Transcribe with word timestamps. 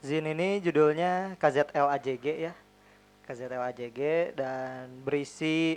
Zin 0.00 0.24
ini 0.24 0.64
judulnya 0.64 1.36
KZLAJG 1.36 2.26
ya. 2.48 2.56
KZLAJG 3.28 4.32
dan 4.32 4.88
berisi 5.04 5.76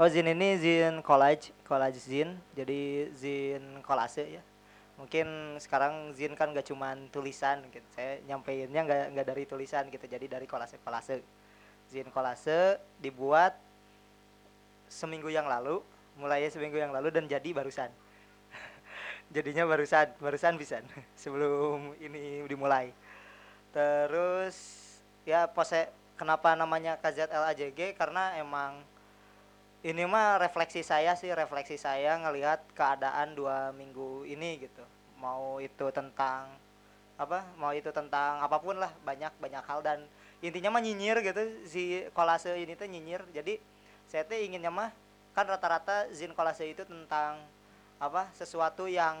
oh 0.00 0.08
Zin 0.08 0.32
ini 0.32 0.56
Zin 0.56 1.04
collage, 1.04 1.52
collage 1.68 2.00
Zin. 2.00 2.32
Jadi 2.56 3.12
Zin 3.12 3.84
kolase 3.84 4.40
ya. 4.40 4.42
Mungkin 4.96 5.60
sekarang 5.60 6.16
Zin 6.16 6.32
kan 6.32 6.56
gak 6.56 6.64
cuman 6.64 7.12
tulisan 7.12 7.60
gitu. 7.68 7.84
Saya 7.92 8.24
nyampeinnya 8.24 8.88
nggak 8.88 9.04
nggak 9.20 9.26
dari 9.28 9.44
tulisan 9.44 9.84
gitu. 9.92 10.08
Jadi 10.08 10.32
dari 10.32 10.48
kolase-kolase. 10.48 11.20
Zin 11.92 12.08
kolase 12.08 12.80
dibuat 13.04 13.52
seminggu 14.88 15.28
yang 15.28 15.44
lalu, 15.44 15.84
mulai 16.16 16.48
seminggu 16.48 16.80
yang 16.80 16.88
lalu 16.88 17.12
dan 17.12 17.28
jadi 17.28 17.52
barusan. 17.52 17.92
Jadinya 19.36 19.68
barusan, 19.68 20.08
barusan 20.16 20.56
bisa 20.56 20.80
sebelum 21.20 21.92
ini 22.00 22.48
dimulai 22.48 22.96
terus 23.72 24.56
ya 25.24 25.48
pose 25.48 25.88
kenapa 26.20 26.54
namanya 26.54 27.00
KZLAJG 27.00 27.96
karena 27.98 28.36
emang 28.38 28.84
ini 29.82 30.06
mah 30.06 30.38
refleksi 30.38 30.86
saya 30.86 31.18
sih 31.18 31.34
refleksi 31.34 31.74
saya 31.74 32.14
ngelihat 32.22 32.62
keadaan 32.78 33.34
dua 33.34 33.74
minggu 33.74 34.22
ini 34.30 34.62
gitu. 34.62 34.84
Mau 35.18 35.58
itu 35.58 35.90
tentang 35.90 36.46
apa 37.18 37.42
mau 37.58 37.74
itu 37.74 37.90
tentang 37.90 38.38
apa 38.38 38.62
pun 38.62 38.78
lah 38.78 38.94
banyak 39.02 39.34
banyak 39.42 39.64
hal. 39.66 39.82
Dan 39.82 40.06
intinya 40.38 40.78
mah 40.78 40.82
nyinyir 40.86 41.18
gitu 41.26 41.42
si 41.66 42.06
kolase 42.14 42.54
ini 42.54 42.78
tuh 42.78 42.86
nyinyir. 42.86 43.26
Jadi 43.34 43.58
saya 44.06 44.22
tuh 44.22 44.38
inginnya 44.38 44.70
mah 44.70 44.94
kan 45.34 45.50
rata-rata 45.50 46.06
zin 46.14 46.30
kolase 46.30 46.70
itu 46.70 46.86
tentang 46.86 47.42
apa 47.98 48.30
sesuatu 48.38 48.86
yang 48.86 49.18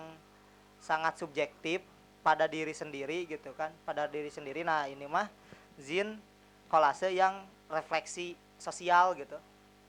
sangat 0.78 1.18
subjektif 1.18 1.82
pada 2.22 2.46
diri 2.46 2.70
sendiri 2.70 3.26
gitu 3.26 3.50
kan 3.58 3.74
pada 3.82 4.06
diri 4.06 4.30
sendiri. 4.30 4.62
Nah 4.62 4.86
ini 4.86 5.04
mah 5.10 5.26
zin 5.76 6.16
kolase 6.70 7.10
yang 7.12 7.42
refleksi 7.68 8.38
sosial 8.56 9.12
gitu. 9.18 9.36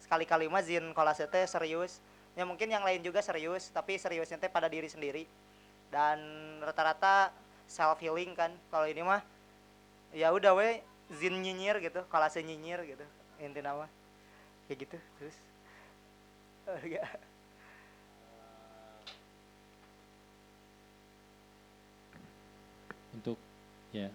Sekali-kali 0.02 0.50
mah 0.50 0.66
zin 0.66 0.92
kolase 0.98 1.30
teh 1.30 1.46
serius. 1.46 2.02
Ya 2.34 2.44
mungkin 2.50 2.66
yang 2.66 2.82
lain 2.82 3.06
juga 3.06 3.22
serius 3.22 3.70
tapi 3.70 4.02
seriusnya 4.02 4.42
teh 4.42 4.50
pada 4.50 4.66
diri 4.66 4.90
sendiri. 4.90 5.30
Dan 5.94 6.20
rata-rata 6.66 7.30
self 7.70 8.02
healing 8.02 8.34
kan 8.34 8.50
kalau 8.74 8.90
ini 8.90 9.06
mah 9.06 9.22
ya 10.10 10.34
udah 10.34 10.58
we 10.58 10.82
zin 11.14 11.38
nyinyir 11.38 11.78
gitu 11.80 12.02
kolase 12.10 12.42
nyinyir 12.42 12.82
gitu 12.84 13.06
intinya 13.38 13.86
mah. 13.86 13.92
Kayak 14.68 14.90
gitu 14.90 14.98
terus. 15.22 15.38
Oh, 16.64 16.80
ya. 16.88 17.04
Untuk 23.16 23.38
ya. 23.94 24.10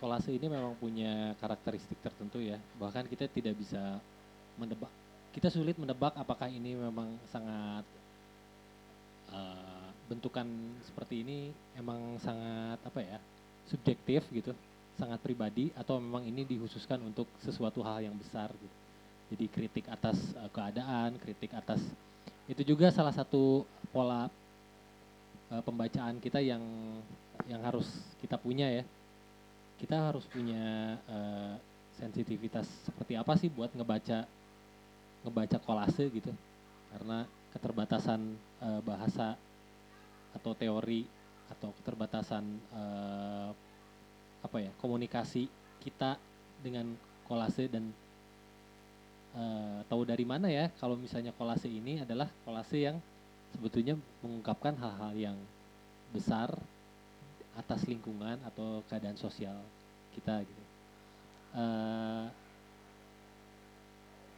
Kolase 0.00 0.32
ini 0.32 0.48
memang 0.48 0.72
punya 0.80 1.36
karakteristik 1.38 2.00
tertentu 2.00 2.40
ya. 2.40 2.56
Bahkan 2.80 3.04
kita 3.08 3.28
tidak 3.28 3.54
bisa 3.60 4.00
menebak 4.56 4.88
kita 5.30 5.46
sulit 5.46 5.78
menebak 5.78 6.10
apakah 6.18 6.50
ini 6.50 6.74
memang 6.74 7.14
sangat 7.30 7.86
uh, 9.30 9.86
bentukan 10.10 10.46
seperti 10.82 11.22
ini 11.22 11.54
emang 11.78 12.18
sangat 12.18 12.82
apa 12.82 12.98
ya 12.98 13.18
subjektif 13.70 14.26
gitu 14.34 14.50
sangat 14.98 15.22
pribadi 15.22 15.70
atau 15.78 16.02
memang 16.02 16.26
ini 16.26 16.42
dikhususkan 16.42 16.98
untuk 17.06 17.30
sesuatu 17.40 17.80
hal 17.80 18.04
yang 18.04 18.16
besar 18.18 18.50
gitu. 18.52 18.76
Jadi 19.30 19.44
kritik 19.46 19.86
atas 19.86 20.18
uh, 20.34 20.50
keadaan 20.50 21.14
kritik 21.22 21.54
atas 21.54 21.78
itu 22.50 22.74
juga 22.74 22.90
salah 22.90 23.14
satu 23.14 23.62
pola 23.94 24.26
uh, 25.50 25.62
pembacaan 25.62 26.22
kita 26.22 26.38
yang 26.38 26.62
yang 27.50 27.60
harus 27.66 27.86
kita 28.22 28.38
punya 28.38 28.70
ya. 28.70 28.84
Kita 29.80 30.12
harus 30.12 30.24
punya 30.28 30.96
uh, 31.08 31.54
sensitivitas 31.96 32.68
seperti 32.84 33.16
apa 33.16 33.32
sih 33.36 33.48
buat 33.48 33.72
ngebaca 33.74 34.24
ngebaca 35.26 35.58
kolase 35.60 36.06
gitu. 36.12 36.32
Karena 36.90 37.26
keterbatasan 37.50 38.20
uh, 38.62 38.80
bahasa 38.86 39.34
atau 40.30 40.54
teori 40.54 41.02
atau 41.50 41.74
keterbatasan 41.82 42.44
uh, 42.70 43.50
apa 44.40 44.56
ya 44.62 44.70
komunikasi 44.78 45.50
kita 45.82 46.14
dengan 46.62 46.94
kolase 47.26 47.66
dan 47.66 47.90
uh, 49.34 49.82
tahu 49.90 50.06
dari 50.06 50.22
mana 50.22 50.46
ya 50.46 50.70
kalau 50.78 50.94
misalnya 50.94 51.34
kolase 51.34 51.66
ini 51.66 52.02
adalah 52.06 52.30
kolase 52.46 52.78
yang 52.86 52.96
sebetulnya 53.54 53.94
mengungkapkan 54.22 54.74
hal-hal 54.78 55.12
yang 55.14 55.38
besar 56.10 56.50
atas 57.58 57.86
lingkungan 57.86 58.38
atau 58.46 58.82
keadaan 58.86 59.18
sosial 59.18 59.58
kita 60.14 60.42
gitu. 60.42 60.64
Uh, 61.50 62.30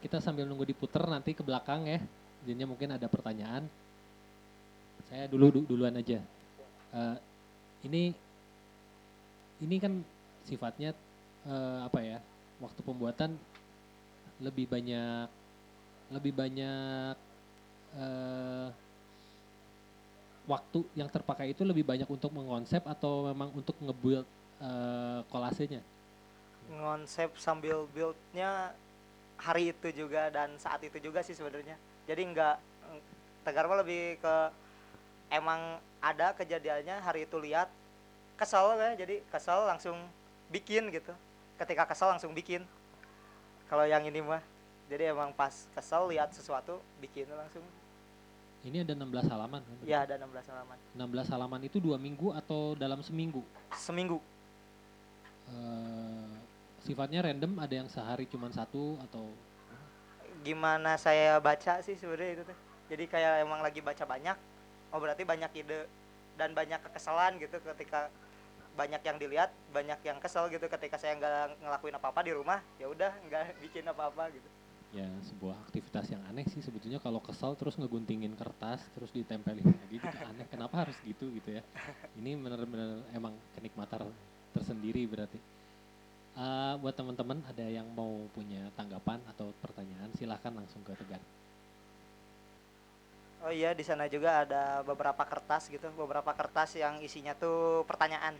kita 0.01 0.19
sambil 0.19 0.43
nunggu 0.43 0.67
diputer 0.67 1.01
nanti 1.07 1.31
ke 1.31 1.45
belakang 1.45 1.87
ya. 1.87 2.01
Jadinya 2.43 2.67
mungkin 2.67 2.91
ada 2.91 3.07
pertanyaan. 3.07 3.63
Saya 5.07 5.29
dulu 5.31 5.49
du 5.53 5.59
duluan 5.63 5.95
aja. 5.95 6.19
Uh, 6.91 7.15
ini 7.87 8.11
ini 9.63 9.75
kan 9.79 10.03
sifatnya 10.43 10.91
uh, 11.47 11.87
apa 11.87 12.03
ya? 12.03 12.19
Waktu 12.59 12.81
pembuatan 12.83 13.39
lebih 14.43 14.67
banyak 14.67 15.29
lebih 16.11 16.33
banyak 16.35 17.15
uh, 17.95 18.67
waktu 20.43 20.83
yang 20.93 21.07
terpakai 21.07 21.55
itu 21.55 21.63
lebih 21.63 21.87
banyak 21.87 22.07
untuk 22.07 22.31
mengonsep 22.35 22.83
atau 22.83 23.31
memang 23.31 23.51
untuk 23.55 23.75
ngebuild 23.79 24.27
uh, 24.59 25.23
kolasenya? 25.31 25.79
Ngonsep 26.71 27.35
sambil 27.39 27.87
buildnya 27.91 28.75
hari 29.39 29.75
itu 29.75 30.05
juga 30.05 30.31
dan 30.31 30.55
saat 30.59 30.83
itu 30.83 30.99
juga 30.99 31.23
sih 31.23 31.35
sebenarnya. 31.35 31.75
Jadi 32.07 32.21
nggak 32.35 32.55
Tegar 33.43 33.67
mah 33.67 33.83
lebih 33.83 34.23
ke 34.23 34.35
emang 35.27 35.75
ada 35.99 36.31
kejadiannya 36.31 37.03
hari 37.03 37.27
itu 37.27 37.35
lihat 37.35 37.67
kesel 38.39 38.79
ya 38.79 38.95
jadi 38.95 39.19
kesel 39.27 39.67
langsung 39.67 39.99
bikin 40.47 40.87
gitu 40.95 41.11
ketika 41.59 41.83
kesel 41.83 42.15
langsung 42.15 42.31
bikin 42.31 42.63
kalau 43.67 43.83
yang 43.83 44.07
ini 44.07 44.23
mah 44.23 44.39
jadi 44.87 45.11
emang 45.11 45.35
pas 45.35 45.67
kesel 45.75 46.07
lihat 46.07 46.31
sesuatu 46.31 46.79
bikin 47.03 47.27
langsung 47.35 47.63
ini 48.63 48.79
ada 48.79 48.95
16 48.95 49.27
halaman 49.27 49.59
kan? 49.59 49.75
Iya, 49.83 49.97
ada 50.07 50.15
16 50.23 50.47
halaman. 50.47 50.77
16 50.95 51.33
halaman 51.35 51.61
itu 51.67 51.77
dua 51.83 51.99
minggu 51.99 52.31
atau 52.31 52.79
dalam 52.79 53.03
seminggu? 53.03 53.43
Seminggu. 53.75 54.23
Uh, 55.51 56.31
sifatnya 56.79 57.27
random, 57.27 57.59
ada 57.59 57.75
yang 57.75 57.91
sehari 57.91 58.23
cuma 58.31 58.47
satu 58.55 58.95
atau? 59.03 59.27
Gimana 60.47 60.95
saya 60.95 61.35
baca 61.43 61.83
sih 61.83 61.99
sebenarnya 61.99 62.39
itu 62.39 62.43
tuh. 62.47 62.57
Jadi 62.87 63.03
kayak 63.11 63.43
emang 63.43 63.59
lagi 63.59 63.83
baca 63.83 64.03
banyak, 64.07 64.37
oh 64.95 64.99
berarti 64.99 65.27
banyak 65.27 65.51
ide 65.59 65.83
dan 66.39 66.55
banyak 66.55 66.79
kekesalan 66.87 67.35
gitu 67.43 67.59
ketika 67.75 68.07
banyak 68.79 69.03
yang 69.03 69.19
dilihat, 69.19 69.51
banyak 69.75 69.99
yang 70.07 70.17
kesel 70.23 70.47
gitu 70.47 70.65
ketika 70.71 70.95
saya 70.95 71.19
nggak 71.19 71.59
ngelakuin 71.67 71.95
apa-apa 71.99 72.23
di 72.23 72.31
rumah, 72.31 72.63
ya 72.79 72.87
udah 72.87 73.11
nggak 73.27 73.59
bikin 73.59 73.83
apa-apa 73.91 74.31
gitu 74.31 74.49
ya 74.93 75.09
sebuah 75.33 75.57
aktivitas 75.67 76.05
yang 76.13 76.21
aneh 76.29 76.45
sih 76.47 76.61
sebetulnya. 76.61 77.01
Kalau 77.01 77.17
kesal 77.19 77.57
terus 77.57 77.75
ngeguntingin 77.81 78.37
kertas 78.37 78.85
terus 78.93 79.09
ditempelin 79.09 79.65
lagi 79.65 79.97
gitu 79.97 80.17
aneh. 80.29 80.45
Kenapa 80.47 80.85
harus 80.85 80.95
gitu 81.01 81.33
gitu 81.33 81.49
ya? 81.57 81.65
Ini 82.15 82.37
benar-benar 82.37 83.01
emang 83.11 83.33
kenikmatan 83.57 84.07
tersendiri 84.53 85.03
berarti. 85.09 85.41
Uh, 86.33 86.81
buat 86.81 86.97
teman-teman 86.97 87.45
ada 87.45 87.65
yang 87.69 87.85
mau 87.93 88.25
punya 88.33 88.65
tanggapan 88.73 89.21
atau 89.29 89.53
pertanyaan 89.61 90.09
silahkan 90.17 90.49
langsung 90.49 90.81
ke 90.81 90.93
Tegar. 90.97 91.21
Oh 93.43 93.51
iya 93.51 93.75
di 93.75 93.83
sana 93.83 94.07
juga 94.07 94.47
ada 94.47 94.81
beberapa 94.87 95.19
kertas 95.27 95.67
gitu, 95.67 95.91
beberapa 95.93 96.31
kertas 96.31 96.79
yang 96.79 97.03
isinya 97.03 97.35
tuh 97.35 97.83
pertanyaan, 97.83 98.33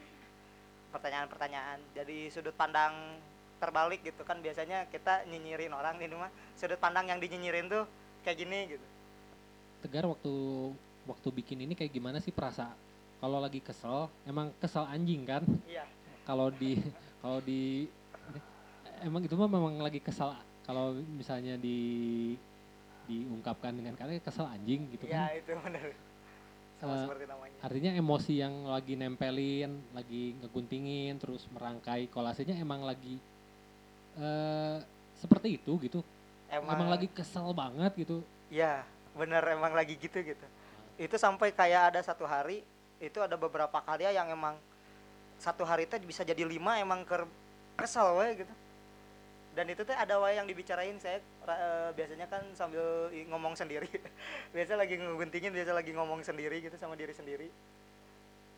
pertanyaan-pertanyaan. 0.95 1.83
Jadi 1.91 2.31
sudut 2.31 2.55
pandang 2.55 3.19
terbalik 3.63 4.03
gitu 4.03 4.27
kan. 4.27 4.43
Biasanya 4.43 4.91
kita 4.91 5.23
nyinyirin 5.31 5.71
orang 5.71 5.95
di 5.95 6.11
rumah 6.11 6.27
sudut 6.59 6.75
pandang 6.75 7.07
yang 7.07 7.23
dinyinyirin 7.23 7.71
tuh 7.71 7.87
kayak 8.27 8.37
gini 8.43 8.59
gitu. 8.75 8.85
Tegar 9.87 10.03
waktu 10.03 10.33
waktu 11.07 11.27
bikin 11.31 11.63
ini 11.63 11.73
kayak 11.79 11.95
gimana 11.95 12.19
sih 12.19 12.35
perasa? 12.35 12.75
Kalau 13.23 13.39
lagi 13.39 13.63
kesel 13.63 14.11
emang 14.27 14.51
kesel 14.59 14.83
anjing 14.83 15.23
kan? 15.23 15.47
Iya. 15.63 15.87
Kalau 16.27 16.51
di 16.51 16.75
kalau 17.23 17.39
di 17.39 17.87
emang 18.99 19.23
itu 19.23 19.35
mah 19.39 19.47
memang 19.47 19.79
lagi 19.79 20.03
kesel. 20.03 20.35
Kalau 20.67 20.95
misalnya 20.95 21.55
di 21.55 21.79
diungkapkan 23.07 23.75
dengan 23.75 23.95
kata 23.95 24.19
kesel 24.19 24.47
anjing 24.47 24.87
gitu 24.95 25.07
kan? 25.07 25.27
iya 25.27 25.43
itu 25.43 25.51
benar 25.59 25.91
sama 26.83 26.93
uh, 26.93 27.01
seperti 27.07 27.25
namanya. 27.31 27.57
artinya 27.63 27.91
emosi 27.95 28.33
yang 28.43 28.53
lagi 28.67 28.93
nempelin 28.99 29.71
lagi 29.95 30.35
ngeguntingin 30.43 31.15
terus 31.15 31.47
merangkai 31.55 32.11
kolasenya 32.11 32.59
emang 32.59 32.83
lagi 32.83 33.15
uh, 34.17 34.77
seperti 35.17 35.57
itu 35.61 35.73
gitu. 35.81 35.99
Emang, 36.51 36.75
emang 36.77 36.89
lagi 36.93 37.07
kesel 37.09 37.49
banget 37.55 37.91
gitu. 37.97 38.21
Ya 38.53 38.85
bener 39.13 39.41
emang 39.53 39.73
lagi 39.73 39.97
gitu 39.97 40.21
gitu. 40.21 40.45
Itu 40.97 41.15
sampai 41.17 41.53
kayak 41.53 41.93
ada 41.93 41.99
satu 42.01 42.25
hari 42.25 42.61
itu 43.01 43.19
ada 43.19 43.35
beberapa 43.35 43.81
karya 43.81 44.13
yang 44.13 44.29
emang 44.29 44.55
satu 45.41 45.65
hari 45.65 45.89
teh 45.89 45.99
bisa 45.99 46.23
jadi 46.23 46.45
lima 46.45 46.79
emang 46.79 47.03
ker 47.03 47.25
kesel 47.75 48.15
we 48.21 48.45
gitu. 48.45 48.53
Dan 49.53 49.69
itu 49.69 49.85
teh 49.85 49.93
ada 49.93 50.17
wae 50.17 50.33
yang 50.33 50.49
dibicarain 50.49 50.97
saya 50.97 51.21
eh, 51.21 51.89
biasanya 51.93 52.25
kan 52.25 52.41
sambil 52.57 53.09
ngomong 53.29 53.53
sendiri. 53.53 53.85
Biasa 54.55 54.73
lagi 54.73 54.97
ngeguntingin 54.97 55.53
biasa 55.53 55.77
lagi 55.77 55.93
ngomong 55.93 56.25
sendiri 56.25 56.57
gitu 56.61 56.73
sama 56.81 56.97
diri 56.97 57.13
sendiri. 57.13 57.49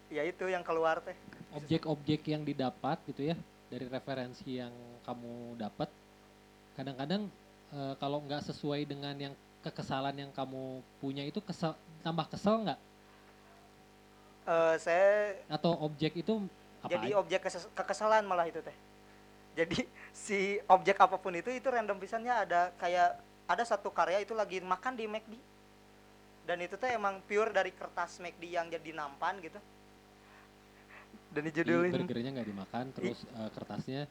Ya 0.07 0.23
itu 0.23 0.47
yang 0.47 0.63
keluar 0.63 1.03
teh. 1.03 1.15
Objek-objek 1.51 2.31
yang 2.31 2.47
didapat 2.47 2.99
gitu 3.11 3.31
ya 3.31 3.35
dari 3.67 3.91
referensi 3.91 4.55
yang 4.55 4.71
kamu 5.07 5.33
dapat 5.63 5.89
kadang-kadang 6.77 7.23
eh, 7.71 7.93
kalau 8.01 8.19
nggak 8.25 8.41
sesuai 8.49 8.81
dengan 8.91 9.15
yang 9.15 9.33
kekesalan 9.65 10.15
yang 10.21 10.31
kamu 10.39 10.63
punya 11.01 11.23
itu 11.25 11.39
kesel 11.47 11.73
tambah 12.05 12.25
kesel 12.33 12.55
nggak? 12.65 12.79
Eh, 14.45 14.75
saya 14.77 15.33
atau 15.49 15.73
objek 15.87 16.13
itu 16.21 16.33
apa 16.85 16.89
jadi 16.93 17.07
aja? 17.09 17.17
objek 17.21 17.39
keses- 17.45 17.71
kekesalan 17.73 18.23
malah 18.29 18.45
itu 18.45 18.61
teh. 18.61 18.77
Jadi 19.57 19.89
si 20.25 20.39
objek 20.69 20.97
apa 21.01 21.17
pun 21.17 21.33
itu 21.33 21.49
itu 21.49 21.65
random 21.65 21.97
pisannya 21.97 22.33
ada 22.45 22.61
kayak 22.77 23.17
ada 23.49 23.63
satu 23.65 23.89
karya 23.89 24.21
itu 24.21 24.33
lagi 24.37 24.61
makan 24.61 24.93
di 24.97 25.05
McD 25.09 25.33
dan 26.45 26.57
itu 26.61 26.77
teh 26.77 26.93
emang 26.93 27.21
pure 27.25 27.49
dari 27.49 27.73
kertas 27.73 28.21
McD 28.21 28.43
yang 28.53 28.69
jadi 28.69 28.89
nampan 28.93 29.41
gitu. 29.41 29.57
Dan 31.33 31.41
Di 31.43 31.49
dijudulin. 31.51 31.91
burgernya 31.91 32.31
nggak 32.37 32.47
dimakan 32.47 32.85
terus 32.93 33.17
eh, 33.27 33.49
kertasnya 33.51 34.01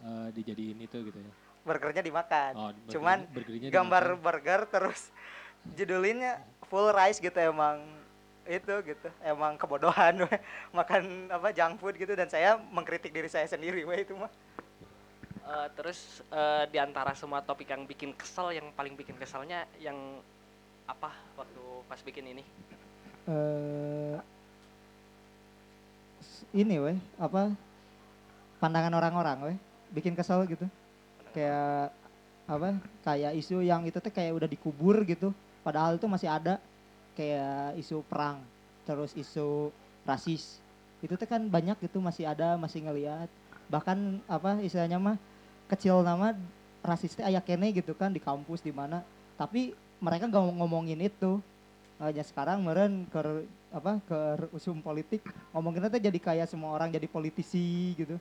eh, 0.00 0.28
dijadiin 0.32 0.78
itu 0.80 0.98
gitu 1.02 1.18
ya 1.18 1.32
burgernya 1.60 2.00
dimakan 2.00 2.52
oh, 2.54 2.70
burgernya- 2.70 2.92
cuman 2.92 3.18
burgernya 3.28 3.68
gambar 3.68 4.04
dimakan. 4.08 4.22
burger 4.22 4.60
terus 4.68 5.00
judulinnya 5.78 6.32
full 6.64 6.88
rice 6.90 7.18
gitu 7.18 7.36
emang 7.36 7.82
itu 8.44 8.72
gitu 8.82 9.08
emang 9.20 9.54
kebodohan 9.54 10.24
we. 10.24 10.36
makan 10.78 11.28
apa 11.28 11.52
junk 11.52 11.76
food 11.76 11.94
gitu 11.94 12.12
dan 12.12 12.26
saya 12.26 12.56
mengkritik 12.56 13.10
diri 13.10 13.28
saya 13.28 13.44
sendiri 13.44 13.82
we 13.82 13.96
itu 14.00 14.14
mah 14.14 14.30
Eh, 15.48 15.68
terus 15.72 16.20
eh, 16.28 16.68
di 16.68 16.76
antara 16.76 17.16
semua 17.16 17.40
topik 17.40 17.72
yang 17.72 17.88
bikin 17.88 18.12
kesel, 18.12 18.52
yang 18.52 18.68
paling 18.76 18.92
bikin 18.92 19.16
keselnya 19.16 19.64
yang 19.80 19.96
apa 20.84 21.08
waktu 21.34 21.62
pas 21.88 21.96
bikin 22.04 22.20
ini? 22.28 22.44
eh 23.24 24.16
s- 26.20 26.44
ini 26.52 26.76
weh 26.76 26.98
apa 27.16 27.48
pandangan 28.58 28.92
orang-orang 28.92 29.38
weh 29.42 29.56
bikin 29.92 30.14
kesel 30.14 30.44
gitu. 30.48 30.66
Kayak 31.32 31.92
apa 32.48 32.80
kayak 33.04 33.36
isu 33.36 33.60
yang 33.60 33.84
itu 33.84 34.00
tuh 34.00 34.12
kayak 34.12 34.32
udah 34.32 34.48
dikubur 34.48 35.04
gitu. 35.04 35.32
Padahal 35.60 36.00
itu 36.00 36.06
masih 36.08 36.32
ada 36.32 36.56
kayak 37.12 37.76
isu 37.76 38.00
perang 38.06 38.40
terus 38.88 39.12
isu 39.12 39.68
rasis. 40.08 40.62
Itu 41.04 41.14
tuh 41.14 41.28
kan 41.28 41.44
banyak 41.46 41.76
gitu 41.84 42.00
masih 42.00 42.24
ada 42.24 42.56
masih 42.56 42.82
ngelihat 42.82 43.28
bahkan 43.68 44.16
apa 44.24 44.56
istilahnya 44.64 44.96
mah 44.96 45.20
kecil 45.68 46.00
nama 46.00 46.32
rasisnya 46.80 47.28
ayak 47.28 47.44
kene 47.44 47.68
gitu 47.76 47.92
kan 47.92 48.08
di 48.08 48.20
kampus 48.22 48.64
di 48.64 48.72
mana. 48.72 49.04
Tapi 49.36 49.76
mereka 50.00 50.30
mau 50.30 50.48
ngomongin 50.64 50.98
itu. 51.04 51.42
Hanya 51.98 52.22
sekarang 52.22 52.62
meren 52.62 53.10
ke 53.10 53.42
apa 53.74 53.98
ke 54.06 54.18
usum 54.54 54.78
politik 54.78 55.18
ngomongin 55.50 55.90
itu 55.90 55.98
jadi 55.98 56.18
kayak 56.22 56.46
semua 56.46 56.70
orang 56.70 56.94
jadi 56.94 57.10
politisi 57.10 57.98
gitu. 57.98 58.14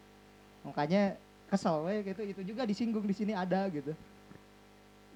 Makanya 0.66 1.14
kesel 1.48 1.88
we 1.88 2.04
gitu 2.04 2.22
itu 2.24 2.42
juga 2.54 2.68
disinggung 2.68 3.08
di 3.08 3.16
sini 3.16 3.32
ada 3.32 3.72
gitu. 3.72 3.96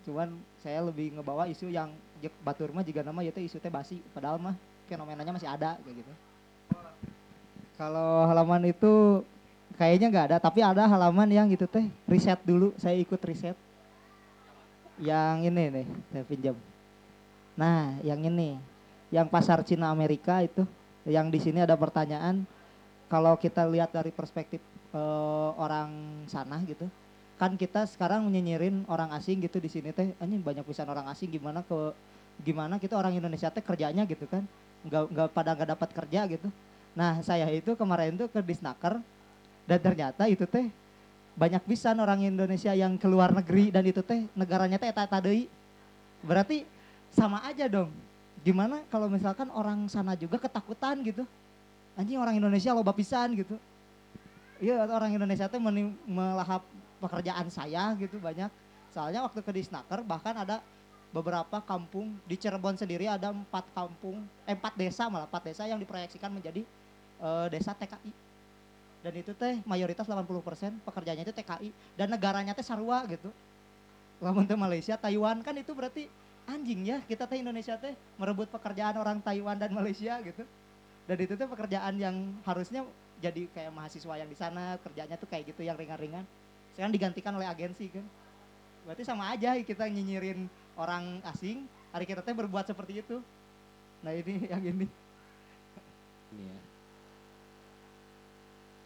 Cuman 0.07 0.33
saya 0.63 0.81
lebih 0.81 1.13
ngebawa 1.13 1.45
isu 1.51 1.69
yang 1.69 1.91
batur 2.41 2.71
mah 2.73 2.81
juga 2.81 3.05
nama 3.05 3.21
yaitu 3.21 3.43
isu 3.43 3.57
teh 3.61 3.69
basi 3.69 4.01
padahal 4.15 4.41
mah 4.41 4.55
fenomenanya 4.87 5.35
masih 5.35 5.49
ada 5.49 5.77
kayak 5.83 6.01
gitu. 6.01 6.13
Kalau 7.75 8.25
halaman 8.29 8.69
itu 8.69 9.21
kayaknya 9.75 10.07
nggak 10.09 10.25
ada 10.33 10.37
tapi 10.37 10.59
ada 10.61 10.87
halaman 10.87 11.29
yang 11.29 11.47
itu 11.51 11.67
teh 11.67 11.85
riset 12.07 12.39
dulu 12.41 12.73
saya 12.79 12.97
ikut 12.97 13.21
riset. 13.21 13.57
Yang 15.01 15.37
ini 15.49 15.63
nih 15.69 15.87
saya 16.13 16.23
pinjam. 16.25 16.55
Nah 17.57 17.99
yang 18.01 18.21
ini 18.23 18.55
yang 19.11 19.27
pasar 19.27 19.59
Cina 19.67 19.91
Amerika 19.91 20.39
itu 20.39 20.63
yang 21.03 21.27
di 21.27 21.41
sini 21.41 21.59
ada 21.59 21.75
pertanyaan 21.75 22.45
kalau 23.11 23.35
kita 23.35 23.67
lihat 23.67 23.91
dari 23.91 24.13
perspektif 24.13 24.61
eh, 24.95 25.49
orang 25.57 25.89
sana 26.27 26.59
gitu. 26.67 26.87
Kan 27.39 27.57
kita 27.57 27.89
sekarang 27.89 28.29
nyinyirin 28.29 28.85
orang 28.85 29.09
asing 29.17 29.41
gitu 29.41 29.57
di 29.57 29.65
sini 29.71 29.89
teh 29.89 30.13
anjing 30.21 30.43
banyak 30.45 30.61
pisan 30.61 30.85
orang 30.85 31.09
asing 31.09 31.33
gimana 31.33 31.65
ke 31.65 31.95
gimana 32.45 32.77
kita 32.77 32.93
orang 32.97 33.17
Indonesia 33.17 33.49
teh 33.49 33.63
kerjanya? 33.63 34.05
gitu 34.05 34.29
kan. 34.29 34.45
Nggak 34.85 35.03
nggak 35.09 35.27
pada 35.33 35.51
nggak 35.57 35.69
dapat 35.77 35.89
kerja 35.95 36.21
gitu. 36.29 36.47
Nah 36.93 37.23
saya 37.25 37.49
itu 37.49 37.73
kemarin 37.73 38.13
tuh 38.19 38.27
ke 38.29 38.39
Disnaker 38.43 38.99
dan 39.65 39.79
ternyata 39.79 40.27
itu 40.29 40.45
teh 40.45 40.69
banyak 41.33 41.63
pisan 41.63 41.97
orang 41.97 42.21
Indonesia 42.27 42.75
yang 42.75 42.99
keluar 42.99 43.31
negeri 43.31 43.71
dan 43.71 43.87
itu 43.87 44.03
teh 44.03 44.27
negaranya 44.35 44.77
teh 44.77 44.91
eta 44.91 45.07
berarti 46.21 46.67
sama 47.09 47.41
aja 47.47 47.65
dong. 47.65 47.89
Gimana 48.41 48.81
kalau 48.89 49.07
misalkan 49.09 49.49
orang 49.53 49.85
sana 49.89 50.13
juga 50.17 50.37
ketakutan 50.37 51.01
gitu. 51.01 51.23
Anjing 51.97 52.17
orang 52.17 52.37
Indonesia 52.37 52.71
loba 52.73 52.93
pisan 52.95 53.33
gitu 53.35 53.59
iya 54.61 54.85
orang 54.85 55.11
Indonesia 55.17 55.49
meni- 55.57 55.97
melahap 56.05 56.63
pekerjaan 57.01 57.49
saya 57.49 57.97
gitu 57.97 58.21
banyak. 58.21 58.47
Soalnya 58.93 59.25
waktu 59.25 59.41
ke 59.41 59.51
Disnaker 59.51 60.05
bahkan 60.05 60.37
ada 60.37 60.61
beberapa 61.11 61.59
kampung 61.65 62.15
di 62.23 62.39
Cirebon 62.39 62.79
sendiri 62.79 63.09
ada 63.09 63.35
empat 63.35 63.67
kampung 63.75 64.23
eh, 64.47 64.55
empat 64.55 64.79
desa 64.79 65.11
malah 65.11 65.27
empat 65.27 65.43
desa 65.51 65.67
yang 65.67 65.81
diproyeksikan 65.81 66.31
menjadi 66.31 66.63
eh, 67.19 67.47
desa 67.51 67.75
TKI 67.75 68.31
dan 69.01 69.13
itu 69.17 69.33
teh 69.33 69.57
mayoritas 69.65 70.05
80% 70.05 70.77
pekerjaannya 70.85 71.25
itu 71.25 71.33
TKI 71.33 71.69
dan 71.97 72.07
negaranya 72.13 72.53
teh 72.53 72.61
sarua 72.61 73.01
gitu. 73.09 73.33
Lamun 74.21 74.45
teh 74.45 74.53
Malaysia 74.53 74.93
Taiwan 74.93 75.41
kan 75.41 75.57
itu 75.57 75.73
berarti 75.73 76.05
anjing 76.45 76.85
ya 76.85 77.01
kita 77.09 77.25
teh 77.25 77.41
Indonesia 77.41 77.73
teh 77.81 77.97
merebut 78.21 78.45
pekerjaan 78.53 78.93
orang 79.01 79.17
Taiwan 79.17 79.57
dan 79.57 79.73
Malaysia 79.73 80.21
gitu. 80.21 80.45
Dan 81.09 81.17
itu 81.17 81.33
tuh 81.33 81.49
pekerjaan 81.49 81.97
yang 81.97 82.15
harusnya 82.45 82.85
jadi 83.21 83.47
kayak 83.53 83.71
mahasiswa 83.71 84.13
yang 84.17 84.29
di 84.29 84.37
sana 84.37 84.75
kerjanya 84.81 85.15
tuh 85.15 85.29
kayak 85.29 85.53
gitu 85.53 85.61
yang 85.61 85.77
ringan-ringan 85.77 86.25
sekarang 86.73 86.91
digantikan 86.91 87.37
oleh 87.37 87.45
agensi 87.45 87.87
kan 87.93 88.03
berarti 88.83 89.03
sama 89.05 89.29
aja 89.29 89.53
kita 89.61 89.85
nyinyirin 89.85 90.49
orang 90.73 91.21
asing 91.29 91.69
hari 91.93 92.09
kita 92.09 92.25
teh 92.25 92.33
berbuat 92.33 92.65
seperti 92.65 93.05
itu 93.05 93.21
nah 94.01 94.11
ini 94.11 94.35
yang 94.51 94.63
ini 94.65 94.87
Ini 96.31 96.47
ya. 96.47 96.59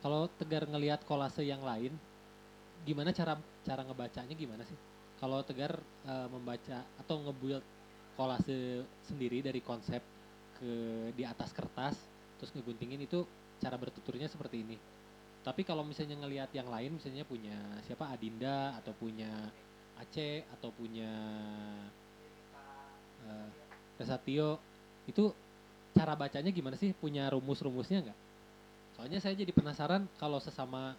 Kalau 0.02 0.30
Tegar 0.38 0.66
ngelihat 0.70 1.02
kolase 1.06 1.46
yang 1.46 1.62
lain, 1.66 1.94
gimana 2.86 3.10
cara 3.14 3.38
cara 3.66 3.82
ngebacanya 3.86 4.34
gimana 4.34 4.66
sih? 4.66 4.78
Kalau 5.22 5.42
Tegar 5.46 5.78
eh, 6.06 6.28
membaca 6.30 6.82
atau 7.02 7.22
ngebuild 7.26 7.62
kolase 8.18 8.86
sendiri 9.06 9.42
dari 9.46 9.62
konsep 9.62 10.02
ke 10.58 10.74
di 11.14 11.22
atas 11.26 11.54
kertas, 11.54 11.98
terus 12.38 12.54
ngeguntingin 12.54 13.02
itu 13.06 13.26
cara 13.66 13.82
bertuturnya 13.82 14.30
seperti 14.30 14.62
ini. 14.62 14.78
Tapi 15.42 15.66
kalau 15.66 15.82
misalnya 15.82 16.22
ngelihat 16.22 16.54
yang 16.54 16.70
lain, 16.70 17.02
misalnya 17.02 17.26
punya 17.26 17.58
siapa 17.90 18.06
Adinda 18.14 18.78
atau 18.78 18.94
punya 18.94 19.50
Aceh 19.98 20.46
atau 20.54 20.70
punya 20.76 21.10
eh, 23.26 23.50
Resatio, 23.98 24.62
itu 25.10 25.34
cara 25.98 26.14
bacanya 26.14 26.54
gimana 26.54 26.78
sih? 26.78 26.94
Punya 26.94 27.32
rumus-rumusnya 27.34 28.06
nggak? 28.06 28.20
Soalnya 29.00 29.20
saya 29.24 29.34
jadi 29.34 29.50
penasaran 29.50 30.06
kalau 30.22 30.38
sesama 30.38 30.94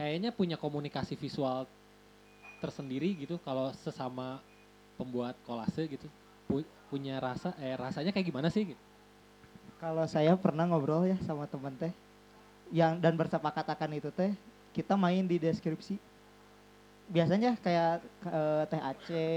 kayaknya 0.00 0.32
punya 0.32 0.56
komunikasi 0.56 1.16
visual 1.16 1.64
tersendiri 2.60 3.12
gitu 3.20 3.36
kalau 3.44 3.72
sesama 3.84 4.40
pembuat 4.96 5.36
kolase 5.44 5.88
gitu 5.88 6.08
pu- 6.48 6.68
punya 6.88 7.20
rasa 7.20 7.52
eh 7.60 7.76
rasanya 7.76 8.12
kayak 8.12 8.26
gimana 8.32 8.48
sih 8.48 8.72
gitu. 8.72 8.82
Kalau 9.76 10.08
saya 10.08 10.32
pernah 10.40 10.64
ngobrol 10.64 11.04
ya 11.04 11.18
sama 11.28 11.44
temen 11.44 11.74
teh 11.76 11.92
yang 12.72 12.96
dan 12.96 13.12
bersepakat 13.12 13.68
akan 13.76 13.90
itu 14.00 14.08
teh 14.08 14.32
kita 14.72 14.96
main 14.96 15.24
di 15.24 15.36
deskripsi. 15.36 16.00
Biasanya 17.12 17.54
kayak 17.60 18.02
eh, 18.24 18.62
teh 18.72 18.82
Aceh 18.82 19.34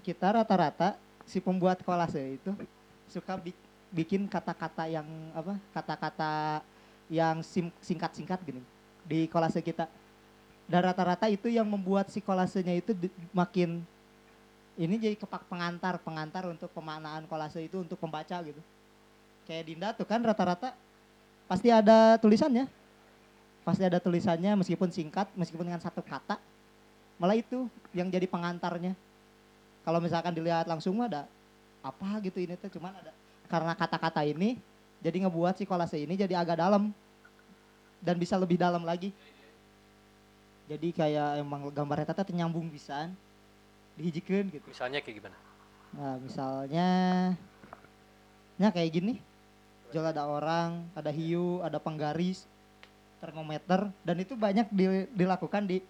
kita 0.00 0.40
rata-rata 0.40 0.96
si 1.28 1.38
pembuat 1.38 1.84
kolase 1.84 2.40
itu 2.40 2.50
suka 3.06 3.36
bi- 3.36 3.54
bikin 3.92 4.24
kata-kata 4.26 4.88
yang 4.88 5.06
apa 5.36 5.54
kata-kata 5.76 6.64
yang 7.12 7.44
singkat-singkat 7.84 8.40
gini 8.42 8.62
di 9.04 9.28
kolase 9.28 9.60
kita 9.60 9.86
dan 10.70 10.80
rata-rata 10.86 11.26
itu 11.28 11.50
yang 11.52 11.68
membuat 11.68 12.08
si 12.08 12.22
kolasenya 12.24 12.78
itu 12.78 12.96
makin 13.34 13.82
ini 14.80 14.96
jadi 14.96 15.12
kepak 15.12 15.44
pengantar 15.44 16.00
pengantar 16.00 16.48
untuk 16.48 16.72
pemaknaan 16.72 17.28
kolase 17.28 17.60
itu 17.60 17.84
untuk 17.84 18.00
pembaca 18.00 18.40
gitu. 18.40 18.56
Kayak 19.44 19.64
Dinda 19.68 19.88
tuh 19.92 20.08
kan 20.08 20.24
rata-rata 20.24 20.72
pasti 21.44 21.68
ada 21.68 22.16
tulisannya. 22.16 22.64
Pasti 23.60 23.84
ada 23.84 24.00
tulisannya 24.00 24.56
meskipun 24.56 24.88
singkat 24.88 25.28
meskipun 25.36 25.68
dengan 25.68 25.84
satu 25.84 26.00
kata. 26.00 26.40
Malah 27.20 27.36
itu 27.36 27.68
yang 27.92 28.08
jadi 28.08 28.24
pengantarnya. 28.24 28.96
Kalau 29.84 30.00
misalkan 30.00 30.32
dilihat 30.32 30.64
langsung 30.64 30.96
ada 31.04 31.28
apa 31.84 32.16
gitu 32.24 32.40
ini 32.40 32.56
tuh 32.56 32.72
cuman 32.72 32.92
ada 32.92 33.12
karena 33.48 33.72
kata-kata 33.76 34.20
ini 34.24 34.60
jadi 35.00 35.24
ngebuat 35.24 35.60
si 35.60 35.64
kolase 35.68 36.00
ini 36.00 36.16
jadi 36.16 36.40
agak 36.40 36.56
dalam. 36.56 36.88
Dan 38.00 38.16
bisa 38.16 38.40
lebih 38.40 38.56
dalam 38.56 38.80
lagi. 38.80 39.12
Jadi 40.72 40.88
kayak 40.96 41.44
emang 41.44 41.68
gambarnya 41.68 42.16
tata 42.16 42.24
nyambung 42.32 42.64
bisaan 42.72 43.12
dihijikan 44.00 44.48
gitu. 44.48 44.64
Misalnya 44.66 45.04
kayak 45.04 45.16
gimana? 45.20 45.36
nah 45.90 46.14
misalnya 46.16 46.88
nya 48.56 48.68
kayak 48.70 48.90
gini. 48.92 49.14
Jual 49.90 50.06
ada 50.06 50.22
orang 50.22 50.86
ada 50.94 51.10
hiu 51.10 51.58
ada 51.60 51.76
penggaris 51.76 52.46
termometer 53.18 53.90
dan 54.00 54.16
itu 54.16 54.32
banyak 54.32 54.70
di- 54.70 55.10
dilakukan 55.12 55.66
di 55.66 55.82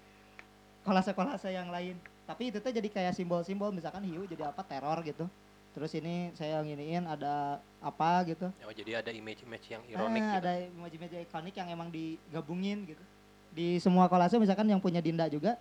kolase-kolase 0.82 1.52
yang 1.52 1.68
lain. 1.68 1.94
Tapi 2.24 2.48
itu 2.48 2.58
tuh 2.58 2.72
jadi 2.72 2.88
kayak 2.88 3.12
simbol-simbol 3.12 3.70
misalkan 3.70 4.02
hiu 4.02 4.24
jadi 4.24 4.48
apa 4.48 4.64
teror 4.64 5.04
gitu. 5.04 5.28
Terus 5.70 5.92
ini 5.94 6.32
saya 6.34 6.64
nginiin 6.64 7.06
ada 7.06 7.60
apa 7.78 8.24
gitu. 8.26 8.48
Oh, 8.64 8.72
jadi 8.72 9.04
ada 9.04 9.12
image-image 9.12 9.66
yang 9.68 9.82
ironik 9.86 10.18
Ah, 10.18 10.32
gitu. 10.32 10.40
ada 10.42 10.52
emoji-emoji 10.66 11.16
ikonik 11.28 11.54
yang 11.54 11.68
emang 11.68 11.88
digabungin 11.92 12.88
gitu. 12.88 13.04
Di 13.52 13.78
semua 13.78 14.08
kolase 14.08 14.40
misalkan 14.40 14.66
yang 14.66 14.80
punya 14.80 14.98
Dinda 14.98 15.28
juga 15.28 15.60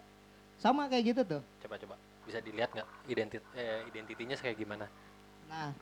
sama 0.58 0.88
kayak 0.88 1.04
gitu 1.14 1.22
tuh. 1.38 1.42
Coba-coba 1.62 2.00
bisa 2.30 2.46
dilihat 2.46 2.70
nggak 2.70 2.88
identit 3.10 3.42
eh, 3.58 3.82
identitinya 3.90 4.38
kayak 4.38 4.58
gimana? 4.62 4.86
nah 5.50 5.74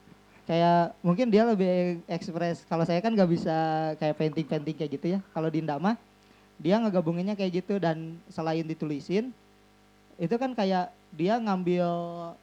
kayak 0.48 0.96
mungkin 1.04 1.28
dia 1.28 1.44
lebih 1.44 2.00
ekspres 2.08 2.64
kalau 2.72 2.88
saya 2.88 3.04
kan 3.04 3.12
nggak 3.12 3.28
bisa 3.28 3.58
kayak 4.00 4.16
painting 4.16 4.48
painting 4.48 4.76
kayak 4.80 4.92
gitu 4.96 5.08
ya. 5.16 5.20
Kalau 5.36 5.52
Dinda 5.52 5.76
mah 5.76 6.00
dia 6.56 6.80
ngegabunginnya 6.80 7.36
kayak 7.36 7.62
gitu 7.62 7.76
dan 7.84 8.16
selain 8.32 8.64
ditulisin 8.64 9.36
itu 10.16 10.36
kan 10.40 10.56
kayak 10.56 10.90
dia 11.12 11.36
ngambil 11.36 11.88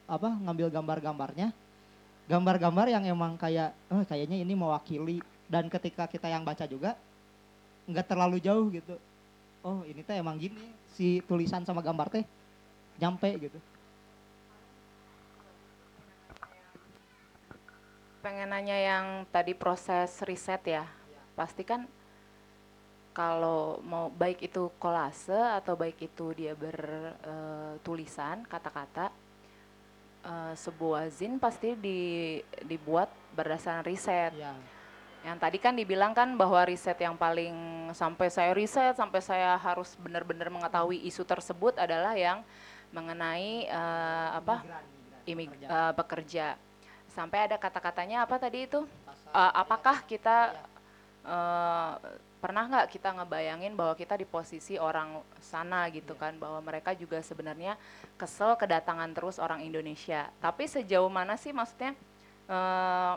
apa 0.05 0.29
ngambil 0.37 0.69
gambar-gambarnya. 0.69 1.49
Gambar-gambar 2.29 2.93
yang 2.93 3.03
emang 3.09 3.41
kayak 3.41 3.73
oh 3.89 4.05
kayaknya 4.05 4.37
ini 4.37 4.53
mewakili. 4.53 5.19
Dan 5.45 5.69
ketika 5.69 6.09
kita 6.09 6.25
yang 6.25 6.41
baca 6.45 6.65
juga 6.69 6.97
nggak 7.89 8.05
terlalu 8.05 8.37
jauh 8.37 8.69
gitu. 8.69 9.01
Oh 9.65 9.81
ini 9.89 10.05
teh 10.05 10.21
emang 10.21 10.37
gini 10.37 10.61
si 10.93 11.25
tulisan 11.25 11.65
sama 11.65 11.81
gambar 11.81 12.13
teh 12.13 12.25
nyampe 13.01 13.29
gitu 13.37 13.59
pengen 18.25 18.49
nanya 18.49 18.73
yang 18.73 19.29
tadi 19.29 19.53
proses 19.53 20.09
riset 20.25 20.65
ya. 20.65 20.89
Pasti 21.37 21.61
kan 21.61 21.85
kalau 23.13 23.77
mau 23.85 24.09
baik 24.09 24.49
itu 24.49 24.73
kolase 24.81 25.37
atau 25.61 25.77
baik 25.77 26.09
itu 26.09 26.33
dia 26.33 26.57
bertulisan 26.57 28.41
kata-kata 28.49 29.13
eh, 30.25 30.57
sebuah 30.57 31.05
zin 31.13 31.37
pasti 31.37 31.77
di, 31.77 32.41
dibuat 32.65 33.13
berdasarkan 33.37 33.85
riset. 33.85 34.33
ya 34.33 34.57
Yang 35.21 35.37
tadi 35.37 35.57
kan 35.61 35.77
dibilang 35.77 36.17
kan 36.17 36.33
bahwa 36.33 36.65
riset 36.65 36.97
yang 36.97 37.13
paling 37.13 37.53
sampai 37.93 38.33
saya 38.33 38.57
riset 38.57 38.97
sampai 38.97 39.21
saya 39.21 39.53
harus 39.53 39.93
benar-benar 40.01 40.49
mengetahui 40.49 40.97
isu 41.05 41.21
tersebut 41.29 41.77
adalah 41.77 42.17
yang 42.17 42.41
mengenai 42.89 43.69
eh, 43.69 44.29
apa 44.33 44.65
imig 45.29 45.53
eh, 45.61 45.93
bekerja. 45.93 46.57
Sampai 47.15 47.47
ada 47.47 47.55
kata-katanya 47.55 48.27
apa 48.27 48.35
tadi 48.35 48.67
itu? 48.67 48.83
Eh, 49.31 49.51
apakah 49.55 50.03
kita 50.03 50.51
eh, 51.23 51.93
pernah 52.43 52.67
nggak 52.67 52.91
kita 52.91 53.09
ngebayangin 53.15 53.73
bahwa 53.73 53.95
kita 53.95 54.19
di 54.19 54.27
posisi 54.27 54.75
orang 54.75 55.23
sana 55.41 55.87
gitu 55.89 56.13
kan 56.13 56.35
bahwa 56.37 56.61
mereka 56.61 56.93
juga 56.93 57.17
sebenarnya 57.23 57.79
kesel 58.19 58.59
kedatangan 58.59 59.15
terus 59.15 59.39
orang 59.39 59.63
Indonesia. 59.63 60.27
Tapi 60.43 60.67
sejauh 60.67 61.07
mana 61.07 61.39
sih 61.39 61.55
maksudnya 61.55 61.95
eh, 62.51 63.13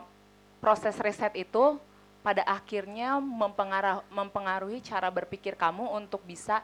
proses 0.63 0.95
riset 1.03 1.35
itu 1.35 1.75
pada 2.19 2.43
akhirnya 2.43 3.19
mempengaruh, 3.19 4.03
mempengaruhi 4.11 4.83
cara 4.83 5.07
berpikir 5.07 5.55
kamu 5.55 5.87
untuk 5.91 6.23
bisa 6.23 6.63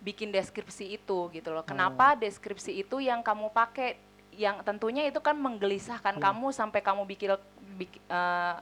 bikin 0.00 0.32
deskripsi 0.32 0.96
itu 0.96 1.18
gitu 1.32 1.48
loh. 1.52 1.64
Kenapa 1.64 2.16
deskripsi 2.16 2.80
itu 2.80 3.00
yang 3.02 3.20
kamu 3.20 3.50
pakai 3.52 4.00
yang 4.36 4.60
tentunya 4.62 5.08
itu 5.08 5.18
kan 5.18 5.34
menggelisahkan 5.34 6.14
Iya. 6.16 6.22
kamu 6.22 6.46
sampai 6.52 6.80
kamu 6.80 7.02
bikin 7.04 7.34
bik- 7.74 8.04
eh, 8.06 8.56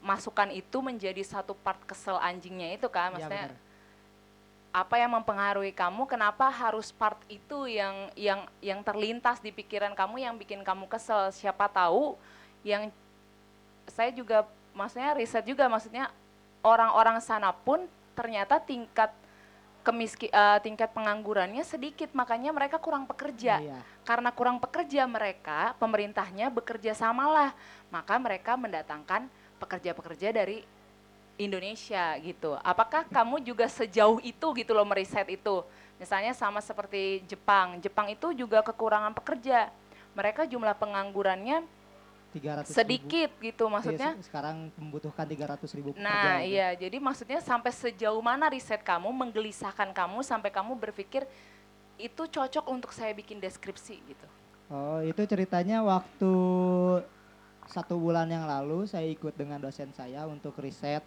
masukan 0.00 0.50
itu 0.50 0.78
menjadi 0.80 1.22
satu 1.22 1.54
part 1.54 1.78
kesel 1.86 2.18
anjingnya 2.18 2.74
itu 2.74 2.90
kan 2.90 3.10
Iya, 3.10 3.14
maksudnya 3.16 3.46
benar. 3.48 3.68
apa 4.70 4.94
yang 4.96 5.10
mempengaruhi 5.12 5.74
kamu 5.74 6.06
kenapa 6.06 6.46
harus 6.46 6.90
part 6.90 7.18
itu 7.26 7.66
yang 7.66 8.06
yang 8.14 8.46
yang 8.62 8.80
terlintas 8.80 9.38
di 9.38 9.50
pikiran 9.50 9.94
kamu 9.94 10.22
yang 10.22 10.34
bikin 10.38 10.62
kamu 10.62 10.86
kesel 10.86 11.30
siapa 11.30 11.66
tahu 11.66 12.14
yang 12.62 12.86
saya 13.90 14.14
juga 14.14 14.46
maksudnya 14.70 15.10
riset 15.12 15.42
juga 15.42 15.66
maksudnya 15.66 16.06
orang-orang 16.62 17.18
sana 17.18 17.50
pun 17.50 17.82
ternyata 18.14 18.62
tingkat 18.62 19.10
kemiski 19.80 20.28
eh, 20.28 20.58
tingkat 20.60 20.92
penganggurannya 20.92 21.64
sedikit 21.64 22.12
makanya 22.12 22.52
mereka 22.52 22.76
kurang 22.76 23.08
pekerja 23.08 23.60
Iya. 23.60 23.78
karena 24.04 24.30
kurang 24.30 24.60
pekerja 24.60 25.08
mereka 25.08 25.72
pemerintahnya 25.80 26.52
bekerja 26.52 26.92
samalah 26.92 27.52
maka 27.88 28.14
mereka 28.20 28.54
mendatangkan 28.54 29.26
pekerja-pekerja 29.60 30.32
dari 30.32 30.64
Indonesia 31.40 32.20
gitu. 32.20 32.52
Apakah 32.60 33.08
kamu 33.08 33.40
juga 33.40 33.64
sejauh 33.64 34.20
itu 34.20 34.46
gitu 34.52 34.72
loh 34.76 34.84
meriset 34.84 35.24
itu? 35.32 35.64
Misalnya 35.96 36.36
sama 36.36 36.60
seperti 36.60 37.24
Jepang. 37.24 37.80
Jepang 37.80 38.12
itu 38.12 38.36
juga 38.36 38.60
kekurangan 38.60 39.16
pekerja. 39.16 39.72
Mereka 40.12 40.44
jumlah 40.44 40.76
penganggurannya 40.76 41.64
300 42.30 42.70
ribu. 42.70 42.78
sedikit 42.78 43.30
gitu 43.38 43.64
Iya, 43.66 43.72
maksudnya. 43.72 44.10
se- 44.14 44.26
sekarang 44.26 44.70
membutuhkan 44.78 45.26
300 45.26 45.70
ribu 45.74 45.90
Nah, 45.94 46.38
gitu. 46.38 46.54
iya. 46.54 46.68
Jadi 46.72 46.96
maksudnya 46.96 47.40
sampai 47.40 47.70
sejauh 47.70 48.22
mana 48.22 48.46
riset 48.46 48.80
kamu 48.80 49.10
menggelisahkan 49.10 49.90
kamu 49.90 50.22
sampai 50.22 50.48
kamu 50.48 50.78
berpikir 50.78 51.26
itu 51.98 52.22
cocok 52.24 52.64
untuk 52.66 52.90
saya 52.90 53.10
bikin 53.12 53.36
deskripsi 53.36 53.98
gitu. 54.00 54.26
Oh, 54.70 55.02
itu 55.02 55.18
ceritanya 55.26 55.82
waktu 55.82 56.32
satu 57.66 57.98
bulan 57.98 58.26
yang 58.26 58.46
lalu 58.46 58.86
saya 58.86 59.06
ikut 59.06 59.34
dengan 59.34 59.58
dosen 59.58 59.90
saya 59.90 60.26
untuk 60.26 60.54
riset 60.56 61.02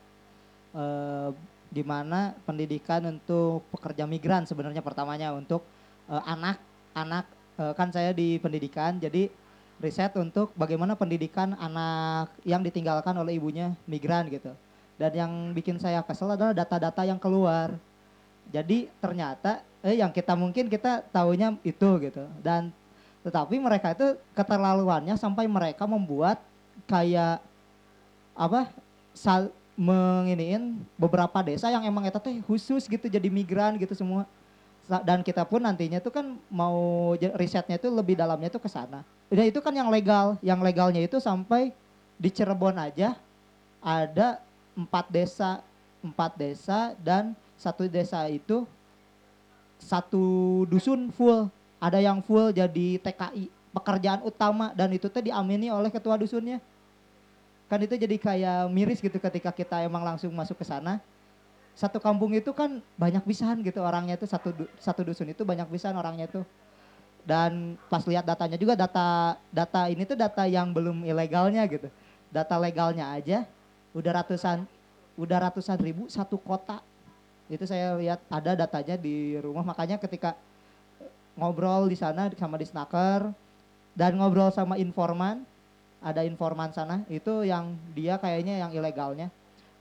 eh, 0.72 1.30
di 1.68 1.82
mana 1.82 2.38
pendidikan 2.44 3.02
untuk 3.10 3.66
pekerja 3.72 4.06
migran 4.06 4.46
sebenarnya 4.46 4.80
pertamanya 4.80 5.32
untuk 5.32 5.64
eh, 6.08 6.24
anak 6.24 6.60
anak 6.94 7.26
eh, 7.58 7.74
kan 7.74 7.90
saya 7.90 8.12
di 8.12 8.38
pendidikan 8.38 8.96
jadi 8.96 9.28
riset 9.84 10.16
untuk 10.16 10.56
bagaimana 10.56 10.96
pendidikan 10.96 11.60
anak 11.60 12.32
yang 12.48 12.64
ditinggalkan 12.64 13.12
oleh 13.20 13.36
ibunya 13.36 13.76
migran 13.84 14.32
gitu. 14.32 14.56
Dan 14.96 15.12
yang 15.12 15.32
bikin 15.52 15.76
saya 15.76 16.00
kesel 16.00 16.32
adalah 16.32 16.56
data-data 16.56 17.04
yang 17.04 17.20
keluar. 17.20 17.76
Jadi 18.48 18.88
ternyata 19.04 19.60
eh 19.84 20.00
yang 20.00 20.16
kita 20.16 20.40
mungkin 20.40 20.72
kita 20.72 21.04
tahunya 21.12 21.60
itu 21.68 21.90
gitu. 22.00 22.24
Dan 22.40 22.72
tetapi 23.28 23.60
mereka 23.60 23.92
itu 23.92 24.16
keterlaluannya 24.32 25.20
sampai 25.20 25.52
mereka 25.52 25.84
membuat 25.84 26.40
kayak 26.88 27.44
apa 28.34 28.72
sal 29.12 29.52
menginiin 29.74 30.80
beberapa 30.96 31.42
desa 31.42 31.68
yang 31.74 31.84
emang 31.84 32.06
eta 32.06 32.22
teh 32.22 32.40
khusus 32.46 32.86
gitu 32.86 33.10
jadi 33.10 33.26
migran 33.26 33.74
gitu 33.82 33.98
semua 33.98 34.30
dan 34.86 35.24
kita 35.24 35.48
pun 35.48 35.64
nantinya 35.64 36.04
tuh 36.04 36.12
kan 36.12 36.36
mau 36.52 37.16
risetnya 37.40 37.80
itu 37.80 37.88
lebih 37.88 38.20
dalamnya 38.20 38.52
itu 38.52 38.60
ke 38.60 38.68
sana. 38.68 39.08
Dan 39.34 39.50
itu 39.50 39.58
kan 39.66 39.74
yang 39.74 39.90
legal, 39.90 40.38
yang 40.46 40.62
legalnya 40.62 41.02
itu 41.02 41.18
sampai 41.18 41.74
di 42.22 42.30
Cirebon 42.30 42.78
aja 42.78 43.18
ada 43.82 44.38
empat 44.78 45.10
desa, 45.10 45.66
empat 46.06 46.38
desa 46.38 46.94
dan 47.02 47.34
satu 47.58 47.90
desa 47.90 48.30
itu 48.30 48.70
satu 49.82 50.64
dusun 50.70 51.10
full, 51.10 51.50
ada 51.82 51.98
yang 51.98 52.22
full 52.22 52.54
jadi 52.54 53.02
TKI 53.02 53.50
pekerjaan 53.74 54.22
utama 54.22 54.70
dan 54.78 54.94
itu 54.94 55.10
tuh 55.10 55.26
diamini 55.26 55.74
oleh 55.74 55.90
ketua 55.90 56.14
dusunnya. 56.14 56.62
Kan 57.66 57.82
itu 57.82 57.98
jadi 57.98 58.22
kayak 58.22 58.70
miris 58.70 59.02
gitu 59.02 59.18
ketika 59.18 59.50
kita 59.50 59.82
emang 59.82 60.06
langsung 60.06 60.30
masuk 60.30 60.62
ke 60.62 60.66
sana. 60.70 61.02
Satu 61.74 61.98
kampung 61.98 62.38
itu 62.38 62.54
kan 62.54 62.86
banyak 63.02 63.26
pisahan 63.26 63.58
gitu 63.66 63.82
orangnya 63.82 64.14
itu 64.14 64.30
satu 64.30 64.54
satu 64.78 65.02
dusun 65.02 65.34
itu 65.34 65.42
banyak 65.42 65.66
pisahan 65.74 65.98
orangnya 65.98 66.30
itu 66.30 66.46
dan 67.24 67.80
pas 67.88 68.04
lihat 68.04 68.28
datanya 68.28 68.60
juga 68.60 68.76
data 68.76 69.40
data 69.48 69.88
ini 69.88 70.04
tuh 70.04 70.20
data 70.20 70.44
yang 70.44 70.76
belum 70.76 71.08
ilegalnya 71.08 71.64
gitu. 71.72 71.88
Data 72.28 72.60
legalnya 72.60 73.16
aja 73.16 73.48
udah 73.96 74.12
ratusan 74.24 74.68
udah 75.16 75.38
ratusan 75.50 75.80
ribu 75.80 76.12
satu 76.12 76.36
kota. 76.36 76.84
Itu 77.48 77.64
saya 77.64 77.96
lihat 77.96 78.20
ada 78.28 78.60
datanya 78.60 79.00
di 79.00 79.40
rumah. 79.40 79.64
Makanya 79.64 79.96
ketika 80.00 80.36
ngobrol 81.40 81.88
di 81.88 81.96
sana 81.96 82.28
sama 82.36 82.60
di 82.60 82.68
snaker 82.68 83.32
dan 83.96 84.20
ngobrol 84.20 84.52
sama 84.52 84.76
informan 84.76 85.48
ada 86.04 86.28
informan 86.28 86.76
sana 86.76 87.08
itu 87.08 87.48
yang 87.48 87.80
dia 87.96 88.20
kayaknya 88.20 88.68
yang 88.68 88.72
ilegalnya. 88.76 89.32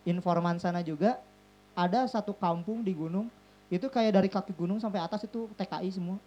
Informan 0.06 0.62
sana 0.62 0.78
juga 0.78 1.18
ada 1.74 2.06
satu 2.06 2.30
kampung 2.38 2.86
di 2.86 2.94
gunung. 2.94 3.26
Itu 3.66 3.90
kayak 3.90 4.14
dari 4.14 4.28
kaki 4.30 4.54
gunung 4.54 4.78
sampai 4.78 5.02
atas 5.02 5.26
itu 5.26 5.50
TKI 5.58 5.90
semua 5.90 6.20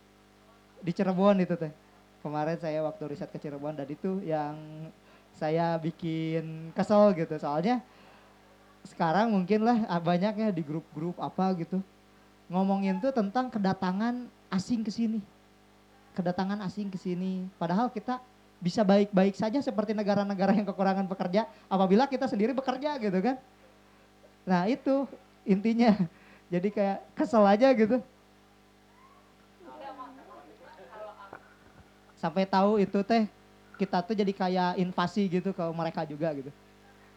di 0.85 0.91
Cirebon 0.93 1.41
itu 1.41 1.57
teh. 1.57 1.73
Kemarin 2.21 2.57
saya 2.61 2.85
waktu 2.85 3.09
riset 3.09 3.29
ke 3.33 3.41
Cirebon 3.41 3.73
dan 3.73 3.89
itu 3.89 4.21
yang 4.21 4.53
saya 5.33 5.81
bikin 5.81 6.69
kesel 6.77 7.17
gitu. 7.17 7.33
Soalnya 7.41 7.81
sekarang 8.85 9.33
mungkin 9.33 9.65
lah 9.65 9.81
ah, 9.89 9.97
banyak 9.97 10.33
ya 10.37 10.49
di 10.53 10.61
grup-grup 10.61 11.17
apa 11.17 11.57
gitu 11.57 11.81
ngomongin 12.45 13.01
tuh 13.01 13.09
tentang 13.09 13.49
kedatangan 13.49 14.29
asing 14.53 14.85
ke 14.85 14.93
sini. 14.93 15.19
Kedatangan 16.13 16.61
asing 16.61 16.93
ke 16.93 17.01
sini. 17.01 17.49
Padahal 17.57 17.89
kita 17.89 18.21
bisa 18.61 18.85
baik-baik 18.85 19.33
saja 19.33 19.57
seperti 19.59 19.97
negara-negara 19.97 20.53
yang 20.53 20.69
kekurangan 20.69 21.09
pekerja 21.09 21.49
apabila 21.65 22.05
kita 22.05 22.29
sendiri 22.29 22.53
bekerja 22.53 23.01
gitu 23.01 23.17
kan. 23.25 23.41
Nah 24.45 24.69
itu 24.69 25.09
intinya. 25.49 25.97
Jadi 26.53 26.69
kayak 26.69 27.01
kesel 27.17 27.41
aja 27.41 27.73
gitu 27.73 27.97
sampai 32.15 32.43
tahu 32.47 32.79
itu 32.79 32.99
teh 33.03 33.27
kita 33.75 33.99
tuh 34.01 34.15
jadi 34.15 34.31
kayak 34.31 34.71
invasi 34.79 35.27
gitu 35.27 35.51
ke 35.51 35.63
mereka 35.75 36.07
juga 36.07 36.31
gitu 36.33 36.51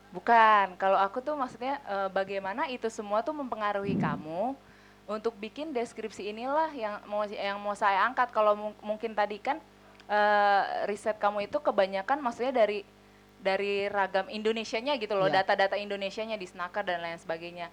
Bukan, 0.08 0.80
kalau 0.80 0.96
aku 0.96 1.20
tuh 1.20 1.36
maksudnya 1.36 1.76
eh, 1.84 2.08
bagaimana 2.08 2.64
itu 2.72 2.88
semua 2.88 3.20
tuh 3.20 3.36
mempengaruhi 3.36 3.92
kamu 3.92 4.56
untuk 5.04 5.36
bikin 5.36 5.72
deskripsi 5.72 6.32
inilah 6.32 6.72
yang 6.72 6.96
mau 7.04 7.24
yang 7.28 7.60
mau 7.60 7.76
saya 7.76 8.08
angkat. 8.08 8.32
Kalau 8.32 8.56
mung- 8.56 8.80
mungkin 8.80 9.12
tadi 9.12 9.36
kan 9.36 9.60
eh, 10.08 10.62
riset 10.88 11.20
kamu 11.20 11.44
itu 11.52 11.60
kebanyakan 11.60 12.24
maksudnya 12.24 12.64
dari 12.64 12.88
dari 13.38 13.86
ragam 13.86 14.26
Indonesianya 14.32 14.96
gitu 14.96 15.12
loh, 15.14 15.28
Iya. 15.28 15.44
data-data 15.44 15.76
Indonesianya 15.76 16.40
di 16.40 16.48
Snaker 16.48 16.82
dan 16.88 17.04
lain 17.04 17.20
sebagainya. 17.20 17.68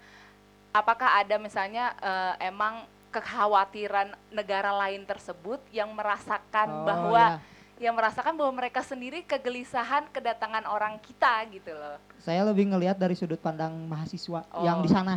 Apakah 0.75 1.24
ada 1.24 1.39
misalnya 1.39 1.96
eh, 2.03 2.51
emang 2.51 2.84
kekhawatiran 3.15 4.12
negara 4.27 4.75
lain 4.75 5.07
tersebut 5.07 5.63
yang 5.72 5.88
Oh, 5.88 5.95
merasakan 5.95 6.67
bahwa 6.84 7.39
ya. 7.39 7.88
yang 7.88 7.95
merasakan 7.95 8.36
bahwa 8.36 8.51
mereka 8.55 8.84
sendiri 8.84 9.24
kegelisahan 9.24 10.12
kedatangan 10.12 10.67
orang 10.67 11.00
kita 11.00 11.48
gitu 11.50 11.72
loh. 11.72 11.95
saya 12.19 12.43
lebih 12.43 12.67
ngelihat 12.67 12.95
dari 12.95 13.15
sudut 13.15 13.39
pandang 13.39 13.72
mahasiswa 13.86 14.43
yang 14.62 14.84
di 14.84 14.89
Oh. 14.89 14.93
sana 14.93 15.15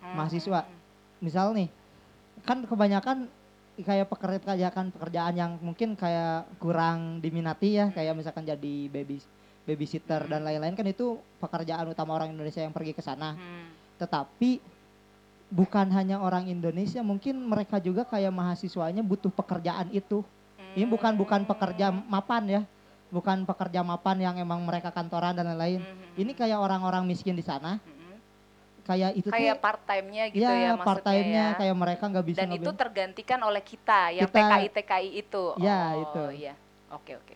Hmm, 0.00 0.16
Mahasiswa. 0.16 0.64
hmm, 0.64 0.76
misal 1.20 1.52
nih 1.52 1.68
kan 2.40 2.64
kebanyakan 2.64 3.28
kayak 3.76 4.08
pekerjaan 4.08 4.88
pekerjaan 4.88 5.34
yang 5.34 5.52
mungkin 5.60 5.92
kayak 5.92 6.48
kurang 6.56 7.20
diminati 7.20 7.76
ya 7.76 7.90
kayak 7.90 8.16
misalkan 8.16 8.44
jadi 8.44 8.88
baby 8.88 9.20
babysitter 9.62 10.24
dan 10.24 10.40
lain-lain 10.40 10.72
kan 10.72 10.84
itu 10.84 11.20
pekerjaan 11.36 11.84
utama 11.86 12.14
orang 12.14 12.32
Indonesia 12.32 12.60
yang 12.60 12.72
pergi 12.72 12.92
ke 12.92 13.00
sana 13.00 13.36
hmm. 13.36 13.98
tetapi 14.00 14.50
bukan 15.50 15.90
hanya 15.90 16.22
orang 16.22 16.46
Indonesia 16.46 17.02
mungkin 17.02 17.42
mereka 17.42 17.82
juga 17.82 18.06
kayak 18.06 18.30
mahasiswanya 18.30 19.02
butuh 19.02 19.28
pekerjaan 19.28 19.90
itu 19.90 20.22
ini 20.78 20.86
bukan 20.86 21.18
bukan 21.18 21.42
pekerja 21.42 21.90
mapan 21.90 22.46
ya 22.46 22.62
bukan 23.10 23.42
pekerja 23.42 23.82
mapan 23.82 24.22
yang 24.22 24.34
emang 24.38 24.62
mereka 24.62 24.94
kantoran 24.94 25.34
dan 25.34 25.50
lain-lain 25.50 25.82
Hmm, 25.82 26.22
ini 26.22 26.30
kayak 26.30 26.54
orang-orang 26.54 27.02
miskin 27.02 27.34
di 27.34 27.42
sana 27.42 27.82
hmm. 27.82 28.14
kayak 28.86 29.10
itu 29.18 29.28
kayak 29.30 29.58
tuh 29.58 29.62
part 29.66 29.82
time-nya 29.82 30.24
gitu 30.30 30.46
ya, 30.46 30.54
ya, 30.54 30.78
part 30.78 31.02
time-nya 31.02 31.44
ya. 31.50 31.58
kayak 31.58 31.74
mereka 31.74 32.04
nggak 32.06 32.26
bisa 32.30 32.38
Dan 32.46 32.50
itu 32.54 32.70
tergantikan 32.70 33.40
oleh 33.42 33.62
kita 33.66 34.14
yang 34.14 34.30
Kita- 34.30 34.38
TKI 34.46 34.66
TKI 34.70 35.08
itu. 35.18 35.44
Ya, 35.58 35.78
oh, 35.90 36.02
itu. 36.06 36.22
iya. 36.38 36.54
Oke, 36.94 37.18
oke. 37.18 37.34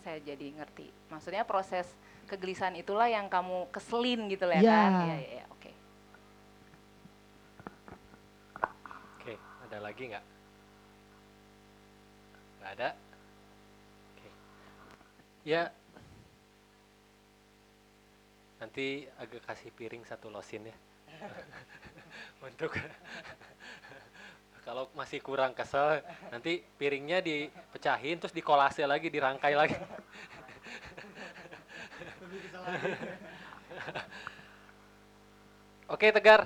Saya 0.00 0.20
jadi 0.20 0.52
ngerti. 0.52 0.88
Maksudnya 1.08 1.44
proses 1.44 1.88
kegelisahan 2.26 2.76
itulah 2.76 3.08
yang 3.08 3.28
kamu 3.28 3.68
keselin 3.68 4.28
gitu 4.28 4.44
lah 4.48 4.58
Ya. 4.58 4.68
kan? 4.68 4.90
Iya, 4.92 5.16
iya, 5.16 5.30
iya. 5.40 5.44
Oke. 5.48 5.70
Oke, 9.20 9.32
ada 9.72 9.88
lagi 9.88 10.04
nggak? 10.04 10.20
Nggak 12.60 12.72
ada? 12.76 12.92
Oke. 14.12 14.28
Ya, 15.48 15.72
nanti 18.60 19.08
agak 19.16 19.48
kasih 19.48 19.72
piring 19.72 20.04
satu 20.04 20.28
losin 20.28 20.68
ya. 20.68 20.76
Untuk 22.44 22.76
kalau 24.68 24.92
masih 24.92 25.24
kurang 25.24 25.56
kesel, 25.56 26.04
nanti 26.28 26.60
piringnya 26.76 27.24
dipecahin 27.24 28.20
terus 28.20 28.36
dikolase 28.36 28.84
lagi, 28.84 29.08
dirangkai 29.08 29.56
lagi. 29.56 29.72
Oke 35.92 36.12
Tegar, 36.12 36.44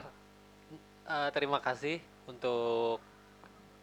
Eh, 1.07 1.31
terima 1.31 1.62
kasih 1.62 2.03
untuk 2.27 2.99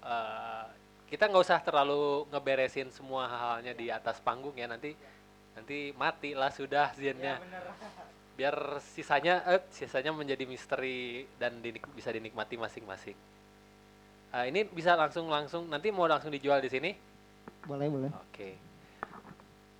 eh, 0.03 0.65
kita 1.07 1.29
nggak 1.29 1.43
usah 1.43 1.59
terlalu 1.63 2.27
ngeberesin 2.29 2.91
semua 2.91 3.25
hal-halnya 3.29 3.73
di 3.73 3.87
atas 3.89 4.19
panggung 4.19 4.53
ya. 4.53 4.67
Nanti 4.67 4.93
nanti 5.53 5.93
mati 5.95 6.33
lah 6.33 6.49
sudah 6.49 6.91
zinnya 6.97 7.37
biar 8.37 8.81
sisanya 8.81 9.45
eh, 9.47 9.61
sisanya 9.71 10.11
menjadi 10.11 10.43
misteri 10.43 11.23
dan 11.37 11.61
dinik- 11.63 11.87
bisa 11.95 12.09
dinikmati 12.11 12.57
masing-masing. 12.57 13.17
Eh, 14.33 14.45
ini 14.49 14.65
bisa 14.65 14.97
langsung 14.97 15.29
langsung 15.29 15.69
nanti 15.69 15.93
mau 15.93 16.09
langsung 16.09 16.33
dijual 16.33 16.59
di 16.59 16.69
sini? 16.69 16.91
Boleh 17.63 17.87
boleh. 17.87 18.09
Oke 18.11 18.72